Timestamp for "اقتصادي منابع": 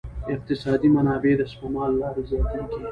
0.33-1.33